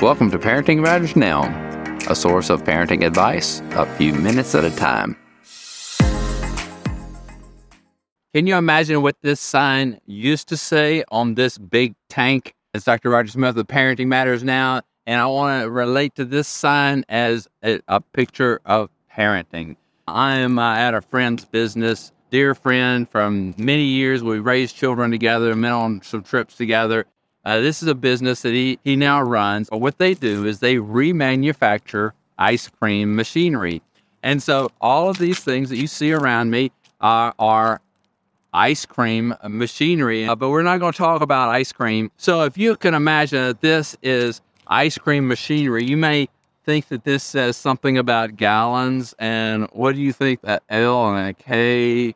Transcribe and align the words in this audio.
Welcome 0.00 0.30
to 0.30 0.38
Parenting 0.38 0.80
Matters 0.80 1.16
Now, 1.16 1.42
a 2.08 2.14
source 2.14 2.50
of 2.50 2.62
parenting 2.62 3.04
advice 3.04 3.60
a 3.72 3.84
few 3.96 4.14
minutes 4.14 4.54
at 4.54 4.64
a 4.64 4.70
time. 4.70 5.16
Can 8.32 8.46
you 8.46 8.54
imagine 8.54 9.02
what 9.02 9.16
this 9.22 9.40
sign 9.40 10.00
used 10.06 10.48
to 10.50 10.56
say 10.56 11.02
on 11.08 11.34
this 11.34 11.58
big 11.58 11.96
tank? 12.08 12.54
It's 12.72 12.84
Dr. 12.84 13.10
Roger 13.10 13.32
Smith 13.32 13.56
with 13.56 13.66
Parenting 13.66 14.06
Matters 14.06 14.44
Now, 14.44 14.82
and 15.04 15.20
I 15.20 15.26
want 15.26 15.64
to 15.64 15.68
relate 15.68 16.14
to 16.14 16.24
this 16.24 16.46
sign 16.46 17.04
as 17.08 17.48
a, 17.64 17.80
a 17.88 18.00
picture 18.00 18.60
of 18.66 18.90
parenting. 19.12 19.74
I 20.06 20.36
am 20.36 20.60
uh, 20.60 20.76
at 20.76 20.94
a 20.94 21.00
friend's 21.00 21.44
business, 21.44 22.12
dear 22.30 22.54
friend 22.54 23.10
from 23.10 23.52
many 23.58 23.82
years. 23.82 24.22
We 24.22 24.38
raised 24.38 24.76
children 24.76 25.10
together, 25.10 25.56
met 25.56 25.72
on 25.72 26.02
some 26.02 26.22
trips 26.22 26.56
together. 26.56 27.04
Uh, 27.48 27.60
this 27.60 27.82
is 27.82 27.88
a 27.88 27.94
business 27.94 28.42
that 28.42 28.52
he, 28.52 28.78
he 28.84 28.94
now 28.94 29.22
runs. 29.22 29.70
What 29.72 29.96
they 29.96 30.12
do 30.12 30.44
is 30.44 30.60
they 30.60 30.74
remanufacture 30.74 32.12
ice 32.38 32.68
cream 32.68 33.16
machinery. 33.16 33.80
And 34.22 34.42
so 34.42 34.70
all 34.82 35.08
of 35.08 35.16
these 35.16 35.40
things 35.40 35.70
that 35.70 35.78
you 35.78 35.86
see 35.86 36.12
around 36.12 36.50
me 36.50 36.72
are, 37.00 37.34
are 37.38 37.80
ice 38.52 38.84
cream 38.84 39.34
machinery, 39.48 40.26
uh, 40.26 40.34
but 40.34 40.50
we're 40.50 40.62
not 40.62 40.78
going 40.78 40.92
to 40.92 40.98
talk 40.98 41.22
about 41.22 41.48
ice 41.48 41.72
cream. 41.72 42.10
So 42.18 42.42
if 42.42 42.58
you 42.58 42.76
can 42.76 42.92
imagine 42.92 43.42
that 43.42 43.62
this 43.62 43.96
is 44.02 44.42
ice 44.66 44.98
cream 44.98 45.26
machinery, 45.26 45.86
you 45.86 45.96
may 45.96 46.28
think 46.66 46.88
that 46.88 47.04
this 47.04 47.24
says 47.24 47.56
something 47.56 47.96
about 47.96 48.36
gallons. 48.36 49.14
And 49.18 49.68
what 49.72 49.94
do 49.94 50.02
you 50.02 50.12
think 50.12 50.42
that 50.42 50.64
L 50.68 51.14
and 51.14 51.30
a 51.30 51.32
K 51.32 52.14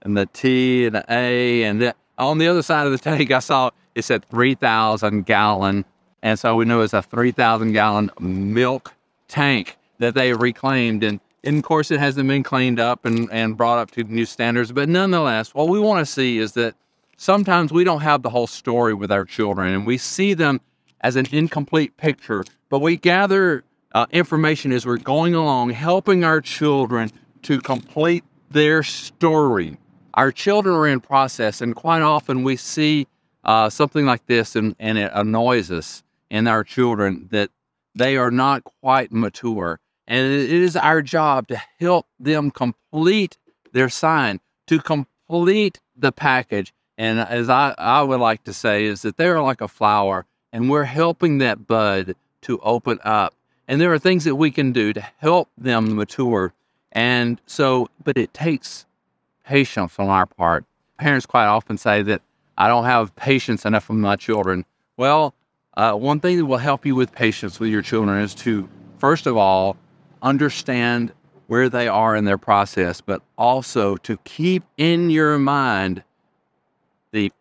and 0.00 0.16
the 0.16 0.26
T 0.26 0.86
and 0.86 0.96
the 0.96 1.04
A 1.08 1.62
and 1.62 1.80
the, 1.80 1.94
on 2.18 2.38
the 2.38 2.48
other 2.48 2.62
side 2.62 2.86
of 2.86 2.90
the 2.90 2.98
tank, 2.98 3.30
I 3.30 3.38
saw 3.38 3.70
it 3.94 4.02
said 4.02 4.24
3,000 4.26 5.26
gallon. 5.26 5.84
And 6.22 6.38
so 6.38 6.56
we 6.56 6.64
knew 6.64 6.78
it 6.78 6.82
was 6.82 6.94
a 6.94 7.02
3,000 7.02 7.72
gallon 7.72 8.10
milk 8.20 8.94
tank 9.28 9.76
that 9.98 10.14
they 10.14 10.32
reclaimed. 10.32 11.02
And, 11.02 11.20
and 11.44 11.58
of 11.58 11.64
course, 11.64 11.90
it 11.90 12.00
hasn't 12.00 12.28
been 12.28 12.42
cleaned 12.42 12.80
up 12.80 13.04
and, 13.04 13.28
and 13.32 13.56
brought 13.56 13.78
up 13.78 13.90
to 13.92 14.04
new 14.04 14.24
standards. 14.24 14.72
But 14.72 14.88
nonetheless, 14.88 15.54
what 15.54 15.68
we 15.68 15.80
want 15.80 16.06
to 16.06 16.10
see 16.10 16.38
is 16.38 16.52
that 16.52 16.74
sometimes 17.16 17.72
we 17.72 17.84
don't 17.84 18.00
have 18.02 18.22
the 18.22 18.30
whole 18.30 18.46
story 18.46 18.94
with 18.94 19.10
our 19.10 19.24
children 19.24 19.72
and 19.72 19.86
we 19.86 19.98
see 19.98 20.34
them 20.34 20.60
as 21.00 21.16
an 21.16 21.26
incomplete 21.32 21.96
picture, 21.96 22.44
but 22.68 22.80
we 22.80 22.96
gather 22.96 23.64
uh, 23.92 24.06
information 24.10 24.72
as 24.72 24.86
we're 24.86 24.96
going 24.96 25.34
along, 25.34 25.70
helping 25.70 26.24
our 26.24 26.40
children 26.40 27.10
to 27.42 27.60
complete 27.60 28.24
their 28.50 28.82
story. 28.82 29.76
Our 30.14 30.30
children 30.30 30.74
are 30.74 30.86
in 30.86 31.00
process, 31.00 31.60
and 31.60 31.74
quite 31.74 32.02
often 32.02 32.44
we 32.44 32.56
see 32.56 33.06
uh, 33.44 33.70
something 33.70 34.06
like 34.06 34.26
this 34.26 34.56
and, 34.56 34.74
and 34.78 34.98
it 34.98 35.10
annoys 35.14 35.70
us 35.70 36.02
and 36.30 36.48
our 36.48 36.64
children 36.64 37.28
that 37.30 37.50
they 37.94 38.16
are 38.16 38.30
not 38.30 38.64
quite 38.64 39.12
mature. 39.12 39.78
And 40.06 40.26
it 40.32 40.50
is 40.50 40.76
our 40.76 41.02
job 41.02 41.48
to 41.48 41.60
help 41.78 42.06
them 42.18 42.50
complete 42.50 43.38
their 43.72 43.88
sign, 43.88 44.40
to 44.66 44.78
complete 44.78 45.80
the 45.96 46.12
package. 46.12 46.72
And 46.98 47.20
as 47.20 47.48
I, 47.48 47.74
I 47.78 48.02
would 48.02 48.20
like 48.20 48.44
to 48.44 48.52
say, 48.52 48.84
is 48.84 49.02
that 49.02 49.16
they're 49.16 49.42
like 49.42 49.60
a 49.60 49.68
flower 49.68 50.26
and 50.52 50.68
we're 50.68 50.84
helping 50.84 51.38
that 51.38 51.66
bud 51.66 52.14
to 52.42 52.58
open 52.60 52.98
up. 53.04 53.34
And 53.68 53.80
there 53.80 53.92
are 53.92 53.98
things 53.98 54.24
that 54.24 54.34
we 54.36 54.50
can 54.50 54.72
do 54.72 54.92
to 54.92 55.00
help 55.18 55.48
them 55.56 55.96
mature. 55.96 56.52
And 56.90 57.40
so, 57.46 57.88
but 58.04 58.18
it 58.18 58.34
takes 58.34 58.84
patience 59.44 59.98
on 59.98 60.08
our 60.08 60.26
part. 60.26 60.64
Parents 60.98 61.26
quite 61.26 61.46
often 61.46 61.78
say 61.78 62.02
that 62.02 62.22
I 62.56 62.68
don't 62.68 62.84
have 62.84 63.14
patience 63.16 63.64
enough 63.64 63.88
with 63.88 63.98
my 63.98 64.16
children. 64.16 64.64
Well, 64.96 65.34
uh, 65.76 65.94
one 65.94 66.20
thing 66.20 66.36
that 66.38 66.44
will 66.44 66.58
help 66.58 66.84
you 66.84 66.94
with 66.94 67.12
patience 67.12 67.58
with 67.58 67.70
your 67.70 67.82
children 67.82 68.20
is 68.20 68.34
to, 68.36 68.68
first 68.98 69.26
of 69.26 69.36
all, 69.36 69.76
understand 70.20 71.12
where 71.46 71.68
they 71.68 71.88
are 71.88 72.14
in 72.14 72.24
their 72.24 72.38
process, 72.38 73.00
but 73.00 73.22
also 73.36 73.96
to 73.96 74.16
keep 74.18 74.62
in 74.76 75.10
your 75.10 75.38
mind 75.38 76.02
the 77.10 77.32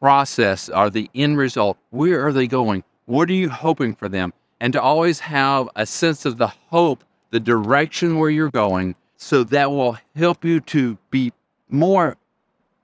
process 0.00 0.68
or 0.68 0.90
the 0.90 1.08
end 1.14 1.38
result. 1.38 1.78
Where 1.90 2.26
are 2.26 2.32
they 2.32 2.46
going? 2.46 2.84
What 3.06 3.28
are 3.30 3.34
you 3.34 3.48
hoping 3.48 3.94
for 3.94 4.08
them? 4.08 4.32
And 4.60 4.72
to 4.74 4.82
always 4.82 5.20
have 5.20 5.68
a 5.76 5.86
sense 5.86 6.24
of 6.24 6.38
the 6.38 6.48
hope, 6.48 7.04
the 7.30 7.40
direction 7.40 8.18
where 8.18 8.30
you're 8.30 8.50
going, 8.50 8.94
so 9.16 9.44
that 9.44 9.70
will 9.70 9.96
help 10.14 10.44
you 10.44 10.60
to 10.60 10.98
be 11.10 11.32
more 11.68 12.16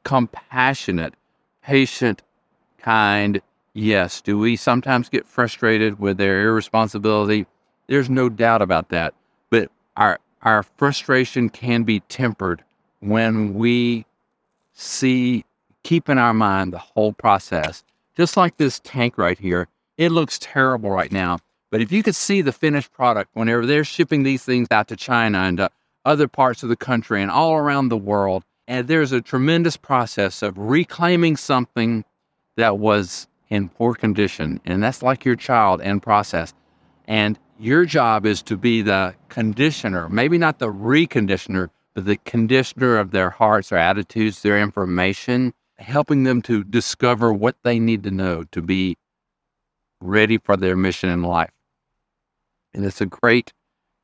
compassionate 0.04 1.14
patient, 1.68 2.22
kind. 2.78 3.42
Yes. 3.74 4.22
Do 4.22 4.38
we 4.38 4.56
sometimes 4.56 5.10
get 5.10 5.26
frustrated 5.26 5.98
with 5.98 6.16
their 6.16 6.48
irresponsibility? 6.48 7.46
There's 7.88 8.08
no 8.08 8.30
doubt 8.30 8.62
about 8.62 8.88
that. 8.88 9.12
But 9.50 9.70
our 9.96 10.18
our 10.42 10.62
frustration 10.62 11.50
can 11.50 11.82
be 11.82 12.00
tempered 12.00 12.64
when 13.00 13.52
we 13.54 14.06
see 14.72 15.44
keep 15.82 16.08
in 16.08 16.16
our 16.16 16.32
mind 16.32 16.72
the 16.72 16.78
whole 16.78 17.12
process. 17.12 17.84
Just 18.16 18.36
like 18.36 18.56
this 18.56 18.80
tank 18.82 19.18
right 19.18 19.38
here, 19.38 19.68
it 19.98 20.10
looks 20.10 20.38
terrible 20.40 20.90
right 20.90 21.12
now. 21.12 21.38
But 21.70 21.82
if 21.82 21.92
you 21.92 22.02
could 22.02 22.14
see 22.14 22.40
the 22.40 22.52
finished 22.52 22.92
product 22.92 23.30
whenever 23.34 23.66
they're 23.66 23.84
shipping 23.84 24.22
these 24.22 24.42
things 24.42 24.68
out 24.70 24.88
to 24.88 24.96
China 24.96 25.40
and 25.40 25.58
to 25.58 25.70
other 26.06 26.28
parts 26.28 26.62
of 26.62 26.70
the 26.70 26.76
country 26.76 27.20
and 27.20 27.30
all 27.30 27.56
around 27.56 27.90
the 27.90 27.96
world, 27.98 28.42
and 28.68 28.86
there's 28.86 29.12
a 29.12 29.22
tremendous 29.22 29.78
process 29.78 30.42
of 30.42 30.56
reclaiming 30.58 31.36
something 31.36 32.04
that 32.56 32.78
was 32.78 33.26
in 33.48 33.70
poor 33.70 33.94
condition. 33.94 34.60
And 34.66 34.82
that's 34.82 35.02
like 35.02 35.24
your 35.24 35.36
child 35.36 35.80
and 35.80 36.02
process. 36.02 36.52
And 37.06 37.38
your 37.58 37.86
job 37.86 38.26
is 38.26 38.42
to 38.42 38.58
be 38.58 38.82
the 38.82 39.14
conditioner, 39.30 40.08
maybe 40.10 40.36
not 40.36 40.58
the 40.58 40.70
reconditioner, 40.70 41.70
but 41.94 42.04
the 42.04 42.18
conditioner 42.18 42.98
of 42.98 43.10
their 43.10 43.30
hearts, 43.30 43.70
their 43.70 43.78
attitudes, 43.78 44.42
their 44.42 44.60
information, 44.60 45.54
helping 45.78 46.24
them 46.24 46.42
to 46.42 46.62
discover 46.62 47.32
what 47.32 47.56
they 47.62 47.78
need 47.78 48.02
to 48.02 48.10
know 48.10 48.44
to 48.52 48.60
be 48.60 48.98
ready 50.02 50.36
for 50.36 50.58
their 50.58 50.76
mission 50.76 51.08
in 51.08 51.22
life. 51.22 51.50
And 52.74 52.84
it's 52.84 53.00
a 53.00 53.06
great 53.06 53.54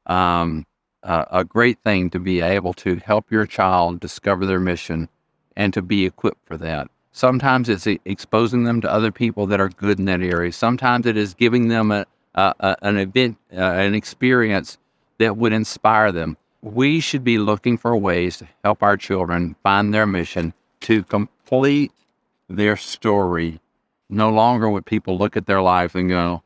um, 0.06 0.64
uh, 1.04 1.26
a 1.30 1.44
great 1.44 1.78
thing 1.80 2.10
to 2.10 2.18
be 2.18 2.40
able 2.40 2.72
to 2.72 2.96
help 2.96 3.30
your 3.30 3.46
child 3.46 4.00
discover 4.00 4.46
their 4.46 4.60
mission 4.60 5.08
and 5.56 5.72
to 5.74 5.82
be 5.82 6.04
equipped 6.06 6.46
for 6.46 6.56
that. 6.56 6.88
Sometimes 7.12 7.68
it's 7.68 7.86
exposing 8.04 8.64
them 8.64 8.80
to 8.80 8.90
other 8.92 9.12
people 9.12 9.46
that 9.46 9.60
are 9.60 9.68
good 9.68 10.00
in 10.00 10.06
that 10.06 10.22
area. 10.22 10.50
Sometimes 10.50 11.06
it 11.06 11.16
is 11.16 11.34
giving 11.34 11.68
them 11.68 11.92
a, 11.92 12.06
a 12.34 12.76
an 12.82 12.98
event, 12.98 13.38
uh, 13.52 13.60
an 13.60 13.94
experience 13.94 14.78
that 15.18 15.36
would 15.36 15.52
inspire 15.52 16.10
them. 16.10 16.36
We 16.62 16.98
should 16.98 17.22
be 17.22 17.38
looking 17.38 17.78
for 17.78 17.96
ways 17.96 18.38
to 18.38 18.48
help 18.64 18.82
our 18.82 18.96
children 18.96 19.54
find 19.62 19.94
their 19.94 20.06
mission 20.06 20.54
to 20.80 21.04
complete 21.04 21.92
their 22.48 22.76
story. 22.76 23.60
No 24.08 24.30
longer 24.30 24.68
would 24.68 24.86
people 24.86 25.16
look 25.16 25.36
at 25.36 25.46
their 25.46 25.62
life 25.62 25.94
and 25.94 26.08
go, 26.08 26.42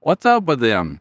What's 0.00 0.26
up 0.26 0.44
with 0.44 0.60
them? 0.60 1.00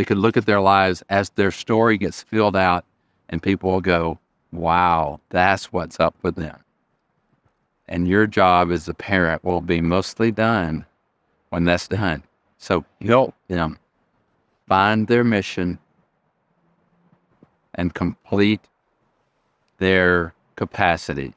They 0.00 0.06
could 0.06 0.16
look 0.16 0.38
at 0.38 0.46
their 0.46 0.62
lives 0.62 1.02
as 1.10 1.28
their 1.28 1.50
story 1.50 1.98
gets 1.98 2.22
filled 2.22 2.56
out, 2.56 2.86
and 3.28 3.42
people 3.42 3.70
will 3.70 3.82
go, 3.82 4.18
wow, 4.50 5.20
that's 5.28 5.74
what's 5.74 6.00
up 6.00 6.14
with 6.22 6.36
them. 6.36 6.58
And 7.86 8.08
your 8.08 8.26
job 8.26 8.72
as 8.72 8.88
a 8.88 8.94
parent 8.94 9.44
will 9.44 9.60
be 9.60 9.82
mostly 9.82 10.32
done 10.32 10.86
when 11.50 11.64
that's 11.64 11.86
done. 11.86 12.22
So 12.56 12.86
help 13.02 13.34
them 13.48 13.78
find 14.66 15.06
their 15.06 15.22
mission 15.22 15.78
and 17.74 17.92
complete 17.92 18.62
their 19.76 20.32
capacity. 20.56 21.34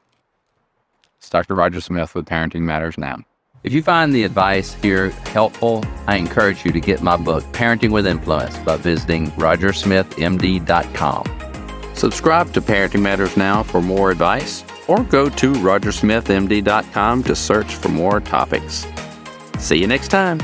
It's 1.18 1.28
Dr. 1.28 1.54
Roger 1.54 1.82
Smith 1.82 2.14
with 2.14 2.24
Parenting 2.24 2.62
Matters 2.62 2.96
Now. 2.96 3.18
If 3.64 3.72
you 3.72 3.82
find 3.82 4.14
the 4.14 4.22
advice 4.24 4.74
here 4.74 5.08
helpful, 5.32 5.82
I 6.06 6.16
encourage 6.16 6.66
you 6.66 6.72
to 6.72 6.80
get 6.80 7.00
my 7.00 7.16
book, 7.16 7.42
Parenting 7.52 7.92
with 7.92 8.06
Influence, 8.06 8.58
by 8.58 8.76
visiting 8.76 9.30
rogersmithmd.com. 9.32 11.94
Subscribe 11.94 12.52
to 12.52 12.60
Parenting 12.60 13.00
Matters 13.00 13.38
Now 13.38 13.62
for 13.62 13.80
more 13.80 14.10
advice, 14.10 14.62
or 14.86 15.02
go 15.02 15.30
to 15.30 15.52
rogersmithmd.com 15.54 17.22
to 17.22 17.34
search 17.34 17.74
for 17.76 17.88
more 17.88 18.20
topics. 18.20 18.86
See 19.58 19.76
you 19.76 19.86
next 19.86 20.08
time. 20.08 20.40